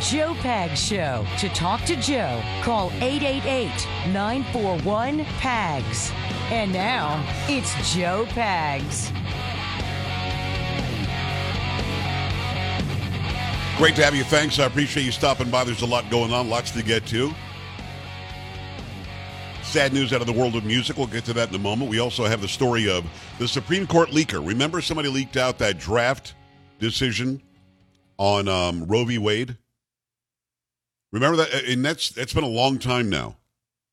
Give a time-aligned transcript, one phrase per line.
[0.00, 1.26] Joe Pag Show.
[1.40, 3.68] To talk to Joe, call 888
[4.10, 6.10] 941 PAGS.
[6.50, 9.10] And now, it's Joe Pags.
[13.76, 14.24] Great to have you.
[14.24, 14.58] Thanks.
[14.58, 15.64] I appreciate you stopping by.
[15.64, 17.30] There's a lot going on, lots to get to.
[19.62, 20.96] Sad news out of the world of music.
[20.96, 21.90] We'll get to that in a moment.
[21.90, 23.04] We also have the story of
[23.38, 24.44] the Supreme Court leaker.
[24.44, 26.34] Remember, somebody leaked out that draft
[26.78, 27.42] decision
[28.18, 29.18] on um, Roe v.
[29.18, 29.58] Wade.
[31.12, 33.36] Remember that, and that's that's been a long time now.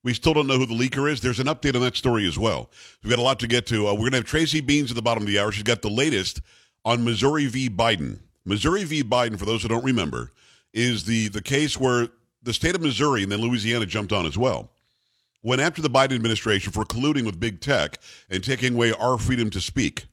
[0.03, 1.20] We still don't know who the leaker is.
[1.20, 2.70] There's an update on that story as well.
[3.03, 3.88] We've got a lot to get to.
[3.88, 5.52] Uh, we're going to have Tracy Beanz at the bottom of the hour.
[5.52, 6.41] She's got the latest
[6.85, 7.70] on Missouri v.
[7.70, 8.20] Biden.
[8.45, 9.03] Missouri v.
[9.03, 10.31] Biden, for those who don't remember,
[10.73, 12.09] is the the case where
[12.44, 14.72] the state of Missouri and then Louisiana jumped on as well.
[15.44, 17.99] Went after the Biden administration for colluding with big tech
[18.30, 20.05] and taking away our freedom to speak.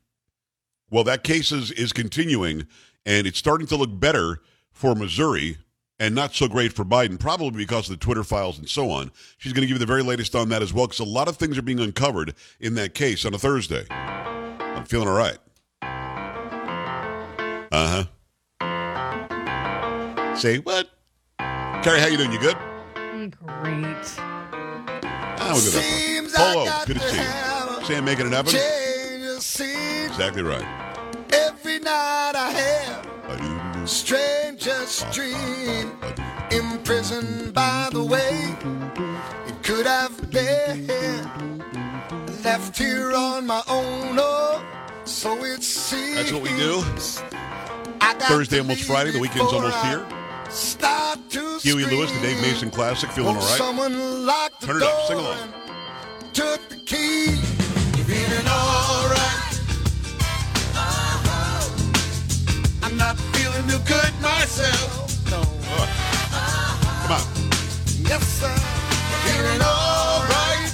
[0.91, 2.67] Well, that case is, is continuing,
[3.06, 4.41] and it's starting to look better
[4.71, 5.59] for Missouri
[5.98, 9.11] and not so great for Biden, probably because of the Twitter files and so on.
[9.39, 11.28] She's going to give you the very latest on that as well, because a lot
[11.28, 13.84] of things are being uncovered in that case on a Thursday.
[13.91, 15.39] I'm feeling all right.
[17.72, 18.05] Uh
[18.61, 20.37] huh.
[20.37, 20.91] Say what?
[21.39, 22.33] Carrie, how you doing?
[22.33, 22.56] You good?
[23.47, 24.17] Great.
[25.37, 26.55] Ah, we'll do that part.
[26.55, 27.87] Polo, good to see you.
[27.87, 28.55] Sam making it happen?
[30.11, 30.67] Exactly right.
[31.33, 33.06] Every night I have
[34.65, 35.93] strangest dream,
[36.51, 38.57] imprisoned by the way
[39.47, 40.89] it could have been
[42.43, 44.17] left here on my own.
[44.19, 44.65] Oh,
[45.05, 46.15] so it seems.
[46.17, 46.83] That's what we do.
[48.21, 49.11] Thursday, almost Friday.
[49.11, 50.06] The weekend's almost here.
[50.48, 52.41] Start to Huey Lewis, the Dave.
[52.41, 53.11] Mason Classic.
[53.11, 53.56] Feeling all Oh.
[53.56, 55.06] Someone locked the Turn it up.
[55.09, 55.53] Sing along.
[56.33, 57.37] Took the key.
[58.06, 59.44] Feeling all right.
[62.95, 65.10] I'm not feeling too good myself.
[65.28, 65.43] No.
[67.03, 67.22] Come on.
[68.06, 68.55] Yes, sir.
[69.25, 70.72] Feeling all right.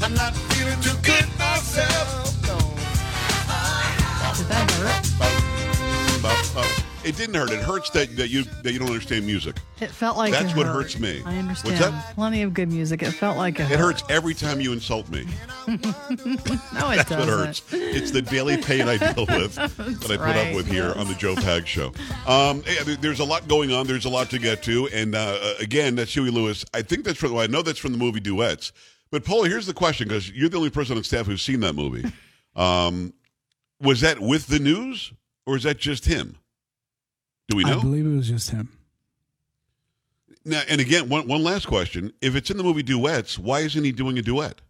[0.00, 2.42] I'm not feeling too good myself.
[2.48, 2.56] No.
[4.48, 5.10] That hurt?
[5.20, 5.35] Oh.
[7.06, 7.50] It didn't hurt.
[7.50, 9.56] It hurts that, that you that you don't understand music.
[9.80, 10.72] It felt like That's what hurt.
[10.72, 11.20] hurts me.
[11.24, 11.94] I What's understand.
[11.94, 12.14] that?
[12.14, 13.02] Plenty of good music.
[13.02, 15.26] It felt like it, It hurts every time you insult me.
[15.68, 17.18] No, it That's doesn't.
[17.18, 17.62] what hurts.
[17.72, 19.54] It's the daily pain I deal with
[20.04, 21.92] that I put up with here on the Joe Pag Show.
[22.26, 22.62] Um,
[23.00, 23.86] there's a lot going on.
[23.86, 24.88] There's a lot to get to.
[24.92, 26.64] And uh, again, that's Huey Lewis.
[26.74, 27.32] I think that's from.
[27.32, 28.72] Well, I know that's from the movie Duets.
[29.10, 31.74] But Paul, here's the question because you're the only person on staff who's seen that
[31.74, 32.04] movie.
[32.56, 33.12] Um,
[33.82, 35.12] was that with the news
[35.44, 36.38] or is that just him?
[37.48, 37.78] Do we know?
[37.78, 38.68] I believe it was just him.
[40.44, 43.82] Now, and again, one one last question: If it's in the movie Duets, why isn't
[43.82, 44.60] he doing a duet?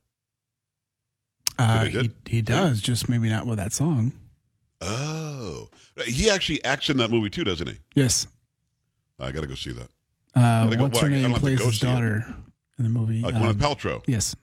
[1.59, 4.13] Uh, he he, does, just maybe not with that song.
[4.83, 5.69] Oh,
[6.07, 7.79] he actually acts in that movie too, doesn't he?
[7.95, 8.27] Yes.
[9.19, 9.89] I got to go see that.
[10.35, 12.27] Uh, go- what's well, her name plays his daughter
[12.79, 13.25] in the movie?
[13.25, 14.03] Uh, Gwyneth Um, Paltrow.
[14.07, 14.37] Yes.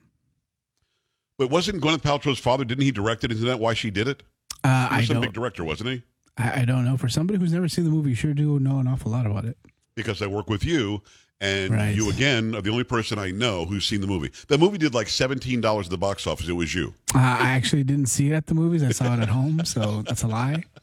[1.38, 2.64] But wasn't Gwyneth Paltrow's father?
[2.64, 3.30] Didn't he direct it?
[3.30, 4.24] Isn't that why she did it?
[4.64, 5.22] Uh, He I was some don't.
[5.22, 6.02] big director, wasn't he?
[6.36, 6.96] I, I don't know.
[6.96, 9.44] For somebody who's never seen the movie, you sure do know an awful lot about
[9.44, 9.56] it.
[9.94, 11.02] Because I work with you,
[11.40, 11.94] and Right.
[11.94, 14.30] you again are the only person I know who's seen the movie.
[14.48, 16.48] The movie did like seventeen dollars at the box office.
[16.48, 16.94] It was you.
[17.14, 18.82] Uh, I actually didn't see it at the movies.
[18.82, 20.64] I saw it at home, so that's a lie.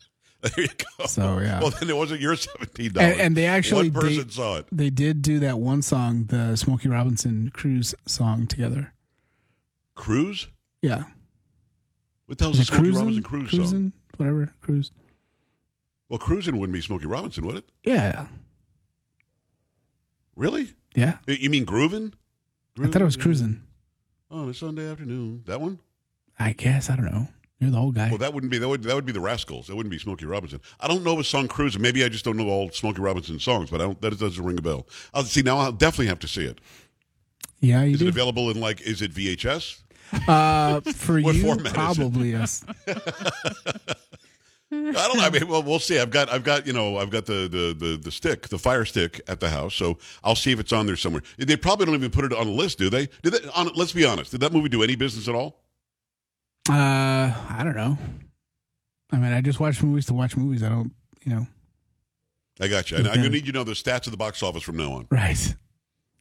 [0.41, 1.05] There you go.
[1.05, 1.61] So, yeah.
[1.61, 3.11] Well, then it wasn't your seventeen dollars.
[3.11, 4.65] And, and they actually one person they, saw it.
[4.71, 8.91] they did do that one song, the Smokey Robinson Cruise song together.
[9.93, 10.47] Cruise.
[10.81, 11.03] Yeah.
[12.25, 13.93] What the hell's Is Smokey Robinson Cruise song?
[14.17, 14.51] Whatever.
[14.61, 14.91] Cruise.
[16.11, 17.69] Well, cruising wouldn't be Smokey Robinson, would it?
[17.85, 18.27] Yeah.
[20.35, 20.73] Really?
[20.93, 21.19] Yeah.
[21.25, 22.11] You mean grooving?
[22.77, 23.63] I thought it was cruising.
[24.29, 25.43] on a Sunday afternoon.
[25.45, 25.79] That one?
[26.37, 26.89] I guess.
[26.89, 27.29] I don't know.
[27.59, 28.09] You're the old guy.
[28.09, 29.67] Well, that wouldn't be that would that would be the Rascals.
[29.67, 30.59] That wouldn't be Smokey Robinson.
[30.81, 31.81] I don't know a song cruising.
[31.81, 34.01] Maybe I just don't know all Smokey Robinson songs, but I don't.
[34.01, 34.87] That doesn't ring a bell.
[35.13, 35.59] I'll see now.
[35.59, 36.59] I'll definitely have to see it.
[37.61, 38.81] yeah, you Is it available in like?
[38.81, 39.79] Is it VHS?
[40.27, 42.65] Uh, for What you, format probably yes.
[44.73, 45.23] I don't know.
[45.23, 45.99] I mean, well, we'll see.
[45.99, 48.85] I've got, I've got, you know, I've got the, the the the stick, the fire
[48.85, 49.75] stick at the house.
[49.75, 51.23] So I'll see if it's on there somewhere.
[51.37, 53.09] They probably don't even put it on the list, do they?
[53.21, 53.49] Did they?
[53.49, 54.31] On, let's be honest.
[54.31, 55.61] Did that movie do any business at all?
[56.69, 57.97] Uh, I don't know.
[59.11, 60.63] I mean, I just watch movies to watch movies.
[60.63, 60.93] I don't,
[61.23, 61.47] you know.
[62.61, 62.97] I got you.
[62.97, 64.93] And I'm gonna need you to know the stats of the box office from now
[64.93, 65.07] on.
[65.11, 65.55] Right.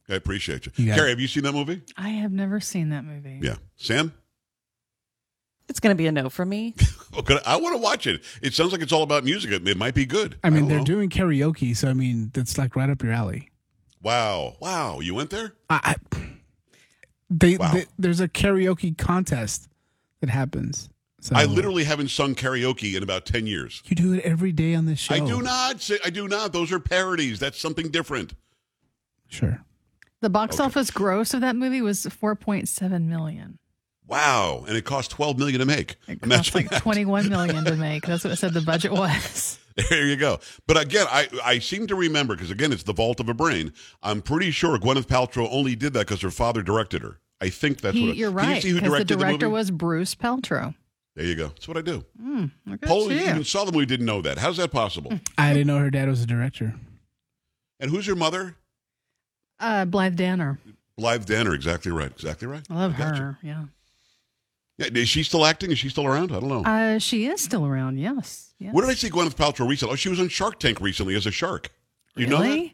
[0.09, 0.71] I appreciate you.
[0.75, 1.11] You Carrie, it.
[1.11, 1.81] have you seen that movie?
[1.95, 3.39] I have never seen that movie.
[3.41, 3.55] Yeah.
[3.77, 4.13] Sam?
[5.69, 6.75] It's going to be a no for me.
[7.17, 8.23] okay, I, I want to watch it.
[8.41, 9.51] It sounds like it's all about music.
[9.51, 10.37] It, it might be good.
[10.43, 10.83] I mean, don't they're know.
[10.83, 13.49] doing karaoke, so I mean, that's like right up your alley.
[14.03, 14.57] Wow.
[14.59, 14.99] Wow.
[14.99, 15.53] You went there?
[15.69, 16.19] I, I
[17.29, 17.71] they, Wow.
[17.73, 19.69] they there's a karaoke contest
[20.19, 20.89] that happens.
[21.21, 23.83] So I literally haven't sung karaoke in about 10 years.
[23.85, 25.13] You do it every day on this show.
[25.13, 26.51] I do not say, I do not.
[26.51, 27.39] Those are parodies.
[27.39, 28.33] That's something different.
[29.27, 29.63] Sure.
[30.21, 30.63] The box Okay.
[30.65, 33.59] office gross of that movie was 4.7 million.
[34.11, 34.65] Wow.
[34.67, 35.91] And it cost 12 million to make.
[36.07, 36.81] It cost Imagine like that.
[36.81, 38.05] 21 million to make.
[38.05, 39.57] That's what it said the budget was.
[39.89, 40.39] There you go.
[40.67, 43.71] But again, I, I seem to remember, because again, it's the vault of a brain.
[44.03, 47.19] I'm pretty sure Gwyneth Paltrow only did that because her father directed her.
[47.39, 48.17] I think that's He- what.
[48.17, 49.53] you're Can you right see who because the directed director movie?
[49.53, 50.75] was Bruce Paltrow.
[51.15, 51.47] There you go.
[51.47, 52.03] That's what I do.
[52.21, 53.19] Mm, look at Paul you.
[53.21, 54.37] even saw the movie, didn't know that.
[54.37, 55.17] How's that possible?
[55.37, 56.75] I didn't know her dad was a director.
[57.79, 58.55] and who's your mother?
[59.59, 60.59] Uh, Blythe Danner.
[60.97, 61.53] Blythe Danner.
[61.53, 62.11] Exactly right.
[62.11, 62.61] Exactly right.
[62.69, 63.21] I love Gotcha.
[63.21, 63.37] her.
[63.41, 63.49] Yeah.
[63.51, 63.65] Yeah,
[64.79, 65.71] is she still acting?
[65.71, 66.31] Is she still around?
[66.31, 66.63] I don't know.
[66.63, 67.99] Uh, she is still around.
[67.99, 68.53] Yes.
[68.59, 68.73] yes.
[68.73, 69.93] Where did I see Gwyneth Paltrow recently?
[69.93, 71.69] Oh, she was on Shark Tank recently as a shark.
[72.15, 72.71] You know that?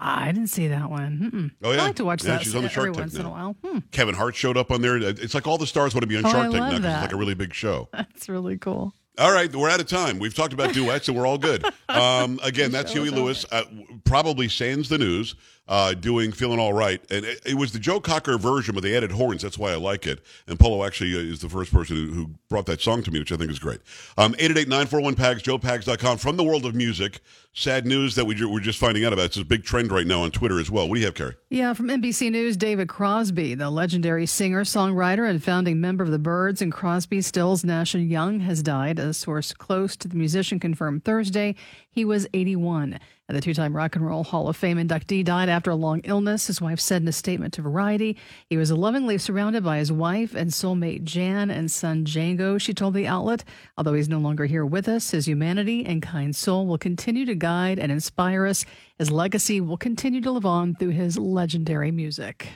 [0.00, 1.30] I didn't see that one.
[1.32, 1.50] Mm-mm.
[1.62, 1.82] Oh, yeah.
[1.82, 3.30] I like to watch Yeah, that she's on the every Shark Tank once in a
[3.30, 3.56] while.
[3.64, 3.78] Hmm.
[3.90, 4.96] Kevin Hart showed up on there.
[4.96, 6.84] It's like all the stars want to be on Oh, Shark I Tank now because
[6.94, 7.88] it's like a really big show.
[7.92, 8.94] That's really cool.
[9.18, 10.20] All right, we're out of time.
[10.20, 11.64] We've talked about duets, and we're all good.
[11.88, 13.64] Um, again, that's Huey Lewis, uh,
[14.04, 15.34] probably sans the news,
[15.68, 18.96] uh, doing "Feeling All Right," and it, it was the Joe Cocker version, but they
[18.96, 19.42] added horns.
[19.42, 20.20] That's why I like it.
[20.46, 23.18] And Polo actually uh, is the first person who, who brought that song to me,
[23.18, 23.80] which I think is great.
[24.16, 27.20] Um, Eight eight eight nine four one pags joepags.com from the world of music.
[27.54, 29.26] Sad news that we we're just finding out about.
[29.26, 30.88] It's a big trend right now on Twitter as well.
[30.88, 31.34] What do you have, Carrie?
[31.50, 36.18] Yeah, from NBC News, David Crosby, the legendary singer, songwriter, and founding member of the
[36.18, 38.98] Byrds and Crosby, Stills, Nash and Young, has died.
[38.98, 41.56] A source close to the musician confirmed Thursday
[41.90, 43.00] he was 81.
[43.30, 46.46] The two-time Rock and Roll Hall of Fame inductee died after a long illness.
[46.46, 48.16] His wife said in a statement to Variety,
[48.48, 52.58] he was lovingly surrounded by his wife and soulmate Jan and son Django.
[52.58, 53.44] She told the outlet,
[53.76, 57.34] although he's no longer here with us, his humanity and kind soul will continue to
[57.34, 58.64] guide and inspire us.
[58.96, 62.48] His legacy will continue to live on through his legendary music.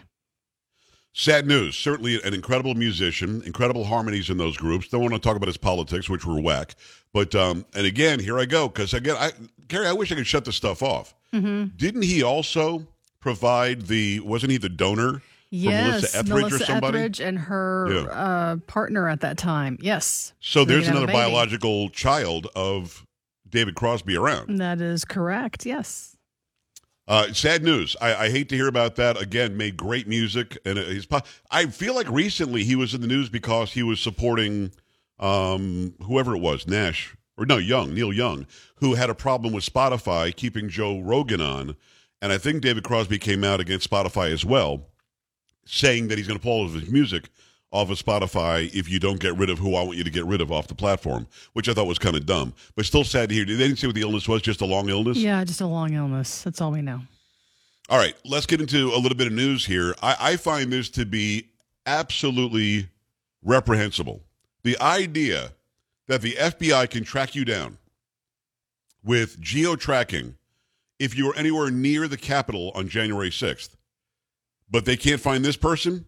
[1.15, 1.77] Sad news.
[1.77, 4.89] Certainly an incredible musician, incredible harmonies in those groups.
[4.89, 6.75] Don't want to talk about his politics, which were whack.
[7.13, 9.33] But um, and again, here I go because again, I
[9.69, 11.15] Gary, I wish I could shut this stuff off.
[11.35, 11.77] Mm-hmm.
[11.77, 12.87] Didn't he also
[13.21, 14.21] provide the?
[14.21, 15.19] Wasn't he the donor?
[15.19, 16.99] for Yes, Melissa Etheridge or somebody.
[16.99, 18.01] Etheridge and her Yeah.
[18.05, 19.77] uh, partner at that time.
[19.83, 20.33] Yes.
[20.41, 23.05] So there's another biological child of
[23.51, 24.57] David Crosby around.
[24.61, 25.67] That is correct.
[25.67, 26.17] Yes.
[27.09, 27.97] Uh, sad news.
[28.01, 29.21] I, I hate to hear about that.
[29.21, 31.07] Again, made great music, and he's.
[31.51, 34.71] I feel like recently he was in the news because he was supporting
[35.19, 38.47] um, whoever it was, Nash or no Young, Neil Young,
[38.77, 41.77] who had a problem with Spotify keeping Joe Rogan on,
[42.21, 44.87] and I think David Crosby came out against Spotify as well,
[45.65, 47.31] saying that he's going to pull all of his music
[47.73, 50.27] off of Spotify if you don't get rid of who I want you to get
[50.27, 53.31] rid of off the platform, which I thought was kind of dumb, but still sad
[53.31, 53.45] to hear.
[53.45, 55.17] They didn't say what the illness was, just a long illness.
[55.17, 56.43] Yeah, just a long illness.
[56.43, 57.01] That's all we know.
[57.89, 59.95] All right, let's get into a little bit of news here.
[60.03, 61.49] I, I find this to be
[61.87, 62.89] absolutely
[63.43, 64.23] reprehensible.
[64.63, 65.53] The idea
[66.07, 67.79] that the FBI can track you down
[69.03, 70.37] with geo tracking
[70.99, 73.71] if you were anywhere near the Capitol on January 6th,
[74.71, 76.05] but they can't find this person?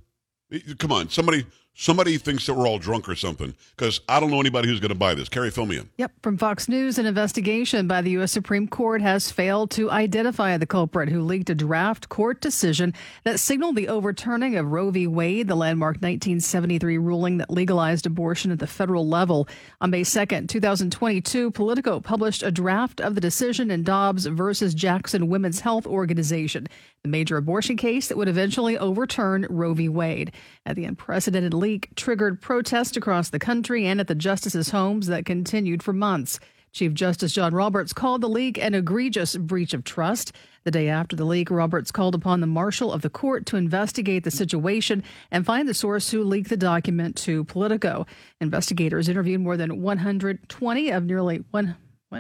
[0.79, 4.41] Come on, somebody somebody thinks that we're all drunk or something because I don't know
[4.41, 5.29] anybody who's going to buy this.
[5.29, 5.91] Carrie, fill me in.
[5.99, 6.13] Yep.
[6.23, 8.33] From Fox News, an investigation by the U.S.
[8.33, 12.95] Supreme Court has failed to identify the culprit who leaked a draft court decision
[13.25, 15.07] that signaled the overturning of Roe v.
[15.07, 19.49] Wade, the landmark 1973 ruling that legalized abortion at the federal level.
[19.81, 25.29] On May 2nd, 2022, Politico published a draft of the decision in Dobbs versus Jackson
[25.29, 26.69] Women's Health Organization,
[27.03, 29.89] the major abortion case that would eventually overturn Roe v.
[29.89, 30.33] Wade.
[30.67, 35.25] At the unprecedented leak triggered protests across the country and at the justices' homes that
[35.25, 36.39] continued for months.
[36.73, 40.33] Chief Justice John Roberts called the leak an egregious breach of trust.
[40.65, 44.25] The day after the leak, Roberts called upon the marshal of the court to investigate
[44.25, 48.05] the situation and find the source who leaked the document to Politico.
[48.43, 51.77] Investigators interviewed more than 120 of nearly one.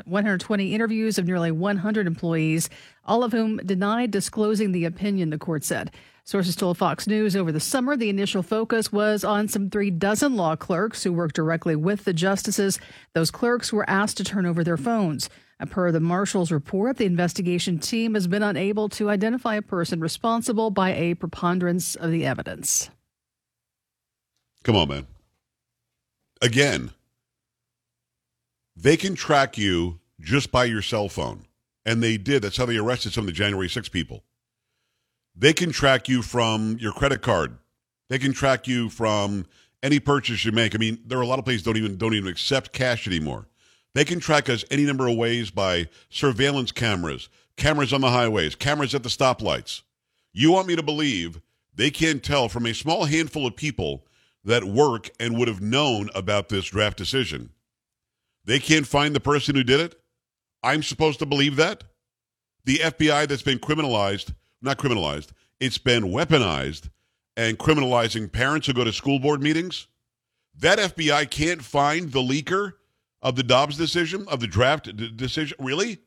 [0.06, 2.70] 120 interviews of nearly 100 employees,
[3.04, 5.92] all of whom denied disclosing the opinion, the court said.
[6.26, 10.36] Sources told Fox News over the summer the initial focus was on some three dozen
[10.36, 12.80] law clerks who worked directly with the justices.
[13.12, 15.28] Those clerks were asked to turn over their phones.
[15.60, 20.00] Uh, Per the marshal's report, the investigation team has been unable to identify a person
[20.00, 22.88] responsible by a preponderance of the evidence.
[24.62, 25.06] Come on, man.
[26.40, 26.92] Again,
[28.74, 31.44] they can track you just by your cell phone.
[31.84, 32.40] And they did.
[32.40, 34.24] That's how they arrested some of the January 6 people.
[35.36, 37.58] They can track you from your credit card.
[38.08, 39.46] They can track you from
[39.82, 40.74] any purchase you make.
[40.74, 43.46] I mean, there are a lot of places don't even don't even accept cash anymore.
[43.94, 48.54] They can track us any number of ways by surveillance cameras, cameras on the highways,
[48.54, 49.82] cameras at the stoplights.
[50.32, 51.40] You want me to believe
[51.74, 54.06] they can't tell from a small handful of people
[54.44, 57.50] that work and would have known about this draft decision.
[58.44, 60.00] They can't find the person who did it.
[60.62, 61.84] I'm supposed to believe that?
[62.64, 65.30] The FBI that's been criminalized, not criminalized,
[65.60, 66.90] it's been weaponized
[67.36, 69.86] and criminalizing parents who go to school board meetings.
[70.56, 72.72] That FBI can't find the leaker
[73.22, 75.56] of the Dobbs decision, of the draft d- decision.
[75.60, 75.98] Really?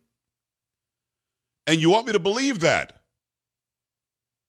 [1.65, 3.01] And you want me to believe that?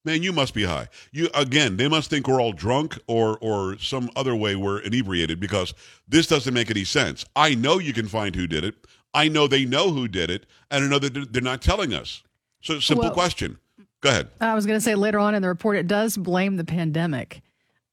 [0.05, 0.89] Man, you must be high.
[1.13, 5.41] You again, they must think we're all drunk or or some other way we're inebriated
[5.41, 5.75] because
[6.07, 7.25] this doesn't make any sense.
[7.35, 8.75] I know you can find who did it.
[9.13, 12.23] I know they know who did it, and I know that they're not telling us.
[12.63, 13.59] So simple Well- question.
[14.01, 14.29] Go ahead.
[14.41, 17.43] I was going to say later on in the report, it does blame the pandemic.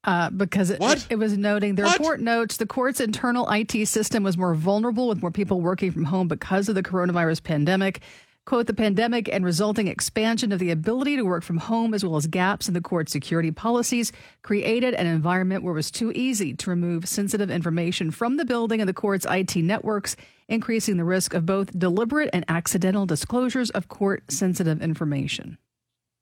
[0.04, 1.98] Uh, because it, it, it was noting the What?
[1.98, 6.04] report notes the court's internal IT system was more vulnerable with more people working from
[6.04, 8.00] home because of the coronavirus pandemic.
[8.44, 12.14] Quote, the pandemic and resulting expansion of the ability to work from home, as well
[12.14, 16.54] as gaps in the court's security policies, created an environment where it was too easy
[16.54, 20.14] to remove sensitive information from the building and the court's IT networks,
[20.46, 25.58] increasing the risk of both deliberate and accidental disclosures of court sensitive information.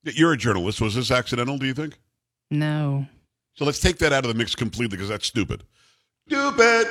[0.04, 0.80] You're a journalist.
[0.80, 1.98] Was this accidental, do you think?
[2.50, 3.06] No.
[3.54, 5.64] So let's take that out of the mix completely because that's stupid.
[6.28, 6.86] Stupid.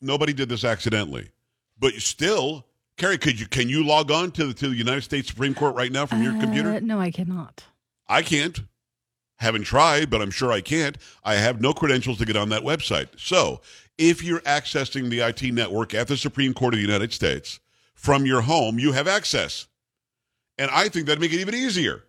[0.00, 1.30] Nobody did this accidentally.
[1.78, 2.66] But still,
[2.96, 5.74] Carrie, could you can you log on to the to the United States Supreme Court
[5.74, 6.80] right now from your Uh, computer?
[6.80, 7.64] No, I cannot.
[8.08, 8.60] I can't.
[9.36, 10.96] Haven't tried, but I'm sure I can't.
[11.24, 13.08] I have no credentials to get on that website.
[13.16, 13.60] So,
[13.98, 17.58] if you're accessing the IT network at the Supreme Court of the United States
[17.94, 19.66] from your home, you have access.
[20.58, 22.04] And I think that'd make it even easier.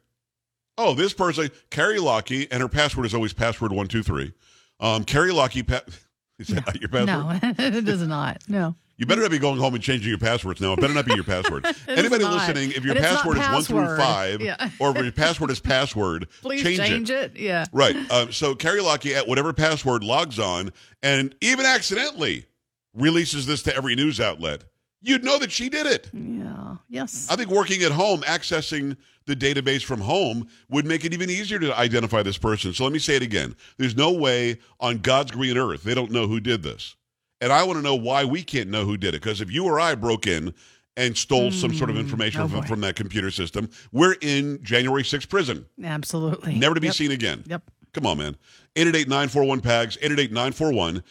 [0.78, 4.34] Oh, this person, Carrie Lockey, and her password is always password one two three.
[4.80, 5.82] Um, Carrie Lockey, pa-
[6.40, 7.08] is that not your password?
[7.44, 8.42] No, it is not.
[8.48, 8.76] No.
[8.98, 10.74] You better not be going home and changing your passwords now.
[10.74, 11.66] It better not be your password.
[11.88, 14.70] Anybody listening, if your And it's password is one through five, Yeah.
[14.80, 17.32] or if your password is password, Please change, change, it.
[17.36, 17.40] it.
[17.40, 17.66] Yeah.
[17.74, 17.96] Right.
[18.12, 22.46] Um, so Carrie Lockey at whatever password logs on and even accidentally
[22.94, 24.64] releases this to every news outlet.
[25.04, 26.10] You'd know that she did it.
[26.14, 26.78] Yeah.
[26.90, 27.28] Yes.
[27.30, 28.96] I think working at home, accessing
[29.26, 32.74] the database from home would make it even easier to identify this person.
[32.74, 33.56] So let me say it again.
[33.78, 36.96] There's no way on God's green earth they don't know who did this.
[37.42, 39.22] And I want to know why we can't know who did it.
[39.22, 40.54] Because if you or I broke in
[40.96, 42.02] and stole some sort of hmm.
[42.02, 45.66] information oh from, from that computer system, we're in January 6th prison.
[45.84, 46.56] Absolutely.
[46.56, 46.96] Never to be Yep.
[46.96, 47.44] seen again.
[47.48, 47.64] Yep.
[47.94, 48.38] Come on, man.
[48.76, 51.04] 888-941-PAGS, 888-941-7247,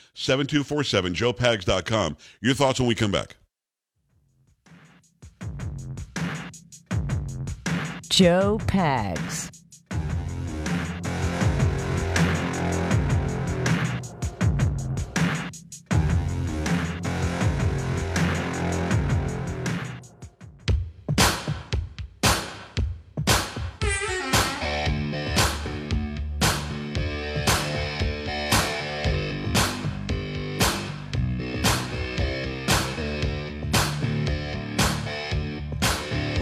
[1.14, 2.16] joepags.com.
[2.40, 3.36] Your thoughts when we come back.
[8.12, 9.61] Joe Pags.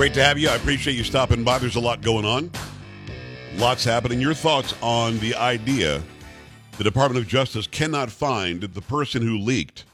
[0.00, 0.49] Great to have you.
[0.49, 1.59] I appreciate you stopping by.
[1.59, 2.50] There's a lot going on.
[3.57, 4.19] Lots happening.
[4.19, 6.02] Your thoughts on the idea
[6.78, 9.85] the Department of Justice cannot find the person who leaked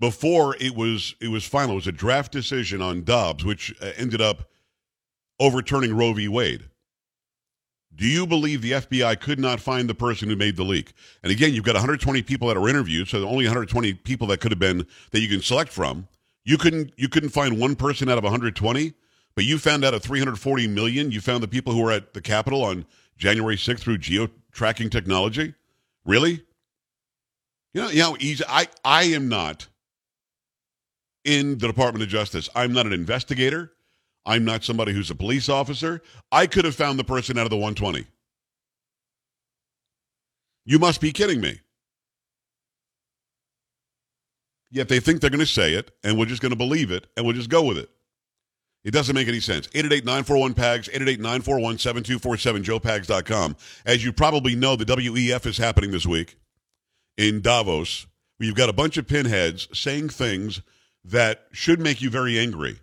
[0.00, 1.72] before it was it was final.
[1.72, 4.48] It was a draft decision on Dobbs, which uh, ended up
[5.38, 6.26] overturning Roe v.
[6.26, 6.70] Wade.
[7.94, 10.94] Do you believe the FBI could not find the person who made the leak?
[11.22, 14.52] And again, you've got 120 people that are interviewed, so only 120 people that could
[14.52, 16.08] have been that you can select from.
[16.44, 18.94] You couldn't you couldn't find one person out of 120,
[19.34, 21.10] but you found out of 340 million.
[21.10, 22.86] You found the people who were at the Capitol on
[23.16, 25.54] January 6th through geo tracking technology.
[26.04, 26.42] Really?
[27.74, 28.44] You know, you know, easy.
[28.48, 29.68] I I am not
[31.24, 32.48] in the Department of Justice.
[32.54, 33.72] I'm not an investigator.
[34.24, 36.02] I'm not somebody who's a police officer.
[36.30, 38.06] I could have found the person out of the 120.
[40.64, 41.60] You must be kidding me.
[44.70, 47.06] Yet they think they're going to say it, and we're just going to believe it,
[47.16, 47.90] and we'll just go with it.
[48.84, 49.68] It doesn't make any sense.
[49.68, 53.56] 888-941-PAGS, 888-941-7247, joepags.com.
[53.86, 56.36] As you probably know, the WEF is happening this week
[57.16, 58.06] in Davos,
[58.38, 60.62] you've got a bunch of pinheads saying things
[61.04, 62.78] that should make you very angry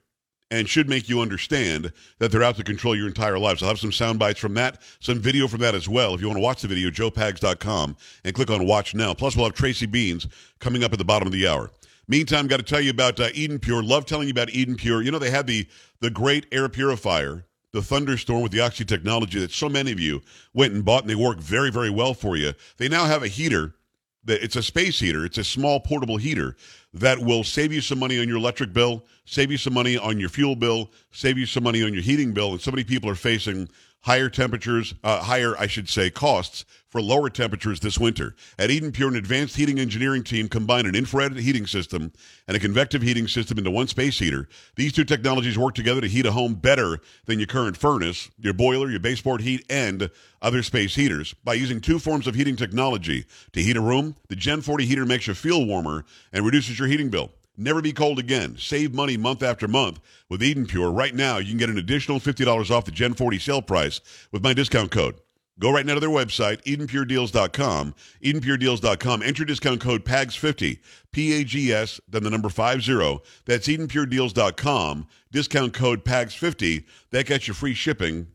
[0.51, 3.61] and should make you understand that they're out to control your entire lives.
[3.61, 6.15] I'll have some sound bites from that, some video from that as well.
[6.15, 9.13] If you want to watch the video, joepags.com and click on watch now.
[9.13, 10.27] Plus, we'll have Tracy Beanz
[10.59, 11.69] coming up at the bottom of the hour.
[12.09, 13.83] Meantime, got to tell you about uh, Eden Pure.
[13.83, 15.03] Love telling you about Eden Pure.
[15.03, 15.67] You know, they had the,
[16.01, 20.23] the great air purifier, the Thunderstorm with the Oxy technology that so many of you
[20.51, 22.53] went and bought, and they work very, very well for you.
[22.77, 23.75] They now have a heater.
[24.23, 25.23] that It's a space heater.
[25.23, 26.55] It's a small portable heater
[26.95, 30.19] that will save you some money on your electric bill, save you some money on
[30.19, 32.53] your fuel bill, save you some money on your heating bill.
[32.53, 33.69] And so many people are facing
[34.01, 38.35] higher temperatures, uh, higher, I should say, costs for lower temperatures this winter.
[38.57, 42.11] At Eden Pure, an advanced heating engineering team combined an infrared heating system
[42.47, 44.49] and a convective heating system into one space heater.
[44.75, 48.53] These two technologies work together to heat a home better than your current furnace, your
[48.53, 50.09] boiler, your baseboard heat, and
[50.41, 51.33] other space heaters.
[51.43, 55.05] By using two forms of heating technology to heat a room, the Gen 40 heater
[55.05, 57.31] makes you feel warmer and reduces your heating bill.
[57.61, 58.55] Never be cold again.
[58.57, 60.91] Save money month after month with Eden Pure.
[60.91, 63.99] Right now, you can get an additional $50 off the Gen 40 sale price
[64.31, 65.15] with my discount code.
[65.59, 67.93] Go right now to their website, EdenPureDeals.com.
[68.23, 69.23] EdenPureDeals.com.
[69.23, 70.79] Enter discount code PAGS50,
[71.11, 73.19] P-A-G-S, then the number 50.
[73.45, 75.07] That's EdenPureDeals.com.
[75.31, 76.85] Discount code PAGS50.
[77.11, 78.27] That gets you free shipping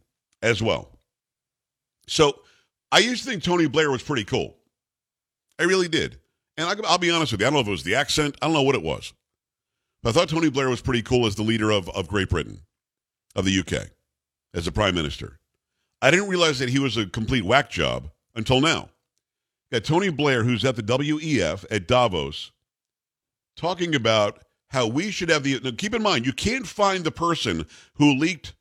[0.42, 0.98] as well.
[2.06, 2.40] So
[2.92, 4.56] I used to think Tony Blair was pretty cool.
[5.58, 6.18] I really did.
[6.56, 8.36] And I, will be honest with you, I don't know if it was the accent,
[8.42, 9.14] I don't know what it was.
[10.02, 12.60] But I thought Tony Blair was pretty cool as the leader of, of Great Britain,
[13.34, 13.88] of the UK,
[14.52, 15.40] as a prime minister.
[16.04, 18.90] I didn't realize that he was a complete whack job until now.
[19.72, 22.52] Got Tony Blair, who's at the WEF at Davos,
[23.56, 25.58] talking about how we should have the.
[25.64, 28.52] Now keep in mind, you can't find the person who leaked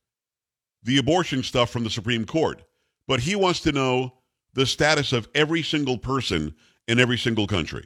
[0.83, 2.63] the abortion stuff from the Supreme Court,
[3.09, 4.13] but he wants to know
[4.53, 6.55] the status of every single person
[6.87, 7.85] in every single country.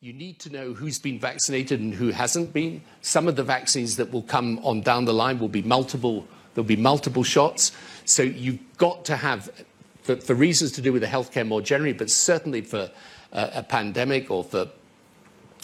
[0.00, 2.82] You need to know who's been vaccinated and who hasn't been.
[3.00, 6.66] Some of the vaccines that will come on down the line will be multiple, there'll
[6.66, 7.70] be multiple shots.
[8.06, 9.50] So you've got to have,
[10.02, 12.90] for, for reasons to do with the healthcare more generally, but certainly for
[13.32, 14.68] uh, a pandemic or for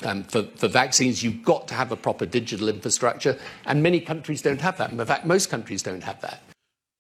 [0.05, 4.43] um, for, for, vaccines, you've got to have a proper digital infrastructure, and many countries
[4.43, 4.91] don't have that.
[4.91, 6.43] In fact, most countries don't have that.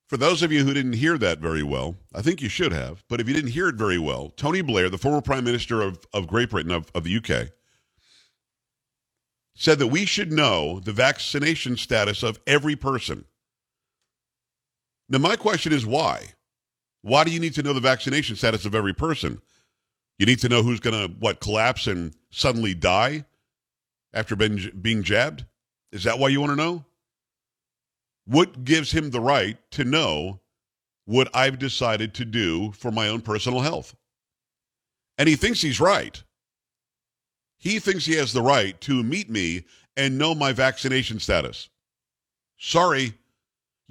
[0.08, 3.02] For those of you who didn't hear that very well, I think you should have,
[3.08, 5.98] but if you didn't hear it very well, Tony Blair, the former Prime Minister of,
[6.12, 7.48] of Great Britain, of, of the UK,
[9.56, 13.24] said that we should know the vaccination status of every person.
[15.12, 16.28] Now, my question is why?
[17.02, 19.42] Why do you need to know the vaccination status of every person?
[20.18, 23.26] You need to know who's going to, what, collapse and suddenly die
[24.14, 25.44] after being, being jabbed?
[25.92, 26.86] Is that why you want to know?
[28.24, 30.40] What gives him the right to know
[31.04, 33.94] what I've decided to do for my own personal health?
[35.18, 36.22] And he thinks he's right.
[37.58, 41.68] He thinks he has the right to meet me and know my vaccination status.
[42.56, 43.14] Sorry,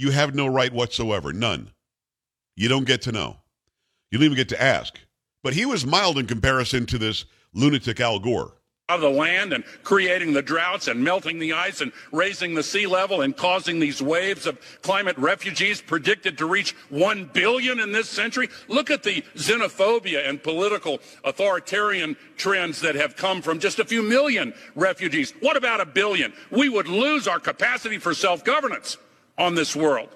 [0.02, 1.32] you have no right whatsoever.
[1.32, 1.72] None.
[2.56, 3.38] You don't get to know.
[4.10, 5.00] You don't even get to ask.
[5.44, 8.54] But he was mild in comparison to this lunatic Al Gore
[8.90, 12.88] of the land and creating the droughts and melting the ice and raising the sea
[12.88, 18.10] level and causing these waves of climate refugees predicted to reach 1 billion in this
[18.10, 18.50] century.
[18.68, 24.02] Look at the xenophobia and political authoritarian trends that have come from just a few
[24.02, 25.34] million refugees.
[25.40, 26.34] What about a billion?
[26.50, 28.98] We would lose our capacity for self-governance
[29.38, 30.10] on this world.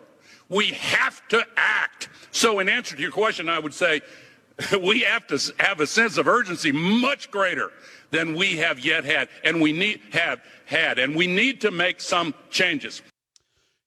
[0.49, 2.09] We have to act.
[2.31, 4.01] So in answer to your question, I would say
[4.81, 7.71] we have to have a sense of urgency much greater
[8.11, 11.99] than we have yet had, and we need have had, and we need to make
[11.99, 13.01] some changes.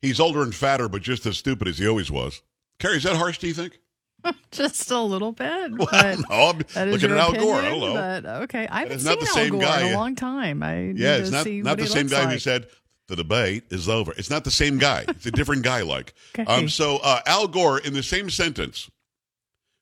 [0.03, 2.43] He's older and fatter, but just as stupid as he always was.
[2.79, 3.39] Carrie, is that harsh?
[3.39, 3.79] Do you think?
[4.51, 5.73] just a little bit.
[5.77, 5.89] Well,
[6.31, 7.57] no, I'm looking at Al Gore.
[7.57, 7.95] I don't know.
[7.95, 9.87] But, okay, I haven't seen Al Gore guy.
[9.87, 10.63] in a long time.
[10.63, 12.35] I yeah, it's not not the same guy like.
[12.35, 12.67] who said
[13.09, 14.13] the debate is over.
[14.17, 15.05] It's not the same guy.
[15.09, 15.83] It's a different guy.
[15.83, 16.51] Like okay.
[16.51, 18.91] um, so, uh, Al Gore in the same sentence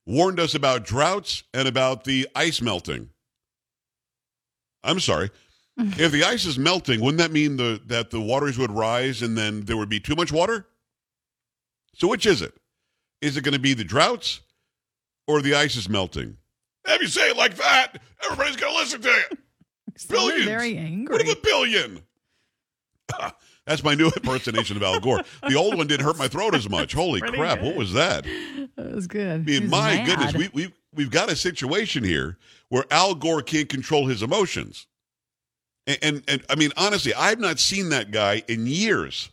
[0.05, 3.09] warned us about droughts and about the ice melting.
[4.83, 5.29] I'm sorry.
[5.77, 9.37] if the ice is melting, wouldn't that mean the, that the waters would rise and
[9.37, 10.65] then there would be too much water?
[11.93, 12.53] So which is it?
[13.21, 14.39] Is it going to be the droughts
[15.27, 16.37] or the ice is melting?
[16.85, 19.37] If you say it like that, everybody's going to listen to you.
[20.09, 20.45] Billions.
[20.45, 21.17] Very angry.
[21.17, 22.03] What a billion?
[23.65, 25.21] That's my new impersonation of Al Gore.
[25.47, 26.93] The old one didn't hurt my throat as much.
[26.93, 27.59] Holy crap!
[27.59, 27.65] Good.
[27.67, 28.25] What was that?
[28.77, 29.31] That was good.
[29.31, 30.05] I mean, my mad.
[30.05, 32.37] goodness, we, we we've got a situation here
[32.69, 34.87] where Al Gore can't control his emotions.
[35.85, 39.29] And, and, and I mean, honestly, I've not seen that guy in years.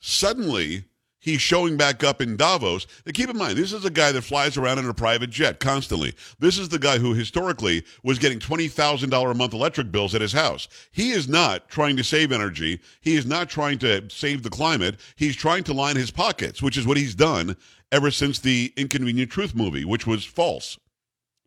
[0.00, 0.84] Suddenly,
[1.20, 2.86] he's showing back up in Davos.
[3.06, 5.60] Now, keep in mind, this is a guy that flies around in a private jet
[5.60, 6.14] constantly.
[6.38, 10.32] This is the guy who historically was getting $20,000 a month electric bills at his
[10.32, 10.68] house.
[10.90, 12.80] He is not trying to save energy.
[13.00, 14.98] He is not trying to save the climate.
[15.16, 17.56] He's trying to line his pockets, which is what he's done
[17.92, 20.78] ever since the Inconvenient Truth movie, which was false.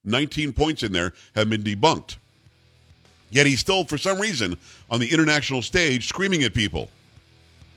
[0.05, 2.17] 19 points in there have been debunked.
[3.31, 4.57] Yet he's still, for some reason,
[4.91, 6.89] on the international stage screaming at people.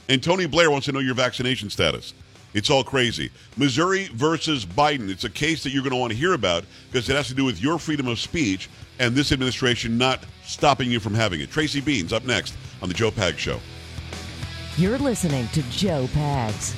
[0.09, 2.14] And Tony Blair wants to know your vaccination status.
[2.55, 3.31] It's all crazy.
[3.57, 5.11] Missouri versus Biden.
[5.11, 7.35] It's a case that you're going to want to hear about because it has to
[7.35, 11.51] do with your freedom of speech and this administration not stopping you from having it.
[11.51, 13.61] Tracy Beanz up next on the Joe Pag Show.
[14.79, 16.75] You're listening to Joe Pags.